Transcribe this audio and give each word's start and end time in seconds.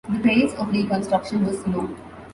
The 0.09 0.17
pace 0.17 0.51
of 0.55 0.71
reconstruction 0.71 1.45
was 1.45 1.61
slow. 1.61 1.87